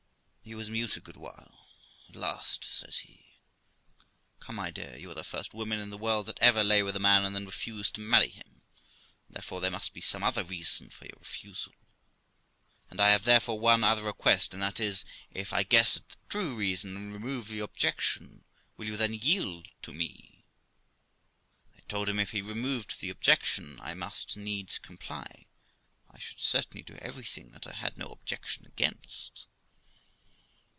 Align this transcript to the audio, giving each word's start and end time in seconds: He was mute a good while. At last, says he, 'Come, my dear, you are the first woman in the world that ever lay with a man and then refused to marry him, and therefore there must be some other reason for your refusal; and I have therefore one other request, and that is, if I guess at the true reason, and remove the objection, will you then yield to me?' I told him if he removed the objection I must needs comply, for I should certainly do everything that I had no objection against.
He 0.43 0.55
was 0.55 0.71
mute 0.71 0.97
a 0.97 0.99
good 0.99 1.15
while. 1.15 1.69
At 2.09 2.15
last, 2.15 2.65
says 2.65 2.97
he, 2.97 3.37
'Come, 4.39 4.55
my 4.55 4.69
dear, 4.71 4.97
you 4.97 5.09
are 5.11 5.15
the 5.15 5.23
first 5.23 5.53
woman 5.53 5.79
in 5.79 5.91
the 5.91 5.99
world 5.99 6.25
that 6.25 6.39
ever 6.39 6.61
lay 6.63 6.83
with 6.83 6.95
a 6.95 6.99
man 6.99 7.23
and 7.23 7.33
then 7.33 7.45
refused 7.45 7.95
to 7.95 8.01
marry 8.01 8.27
him, 8.29 8.63
and 9.27 9.35
therefore 9.35 9.61
there 9.61 9.71
must 9.71 9.93
be 9.93 10.01
some 10.01 10.23
other 10.23 10.43
reason 10.43 10.89
for 10.89 11.05
your 11.05 11.15
refusal; 11.19 11.71
and 12.89 12.99
I 12.99 13.11
have 13.11 13.23
therefore 13.23 13.59
one 13.59 13.83
other 13.83 14.01
request, 14.03 14.53
and 14.53 14.61
that 14.63 14.79
is, 14.79 15.05
if 15.29 15.53
I 15.53 15.61
guess 15.63 15.95
at 15.95 16.09
the 16.09 16.17
true 16.27 16.55
reason, 16.55 16.97
and 16.97 17.13
remove 17.13 17.47
the 17.47 17.59
objection, 17.59 18.43
will 18.75 18.87
you 18.87 18.97
then 18.97 19.13
yield 19.13 19.69
to 19.83 19.93
me?' 19.93 20.43
I 21.77 21.81
told 21.87 22.09
him 22.09 22.19
if 22.19 22.31
he 22.31 22.41
removed 22.41 22.99
the 22.99 23.11
objection 23.11 23.79
I 23.79 23.93
must 23.93 24.35
needs 24.35 24.79
comply, 24.79 25.45
for 26.07 26.15
I 26.15 26.19
should 26.19 26.41
certainly 26.41 26.81
do 26.83 26.95
everything 26.95 27.51
that 27.51 27.67
I 27.67 27.73
had 27.73 27.97
no 27.97 28.07
objection 28.07 28.65
against. 28.65 29.45